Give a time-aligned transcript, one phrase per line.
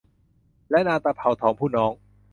[0.69, 1.91] และนางตะเภาทองผู้น้อง